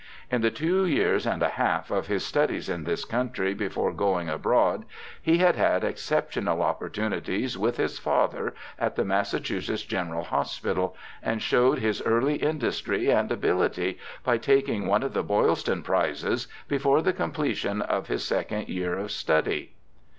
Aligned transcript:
In 0.31 0.41
the 0.41 0.49
two 0.49 0.83
years 0.87 1.27
and 1.27 1.43
a 1.43 1.49
half 1.49 1.91
of 1.91 2.07
his 2.07 2.25
studies 2.25 2.69
in 2.69 2.85
this 2.85 3.05
country 3.05 3.53
before 3.53 3.93
going 3.93 4.29
abroad 4.29 4.85
he 5.21 5.37
had 5.37 5.55
had 5.55 5.83
exceptional 5.83 6.57
oppor 6.63 6.89
tunities 6.89 7.55
with 7.55 7.77
his 7.77 7.99
father 7.99 8.55
at 8.79 8.95
the 8.95 9.05
Massachusetts 9.05 9.83
General 9.83 10.23
Hospital, 10.23 10.97
and 11.21 11.39
showed 11.39 11.77
his 11.77 12.01
early 12.01 12.37
industry 12.37 13.11
and 13.11 13.31
ability 13.31 13.99
by 14.23 14.39
taking 14.39 14.87
one 14.87 15.03
of 15.03 15.13
the 15.13 15.21
Boylston 15.21 15.83
Prizes 15.83 16.47
before 16.67 17.03
the 17.03 17.13
com 17.13 17.31
pletion 17.31 17.79
of 17.83 18.07
his 18.07 18.25
second 18.25 18.69
year 18.69 18.97
of 18.97 19.11
study. 19.11 19.75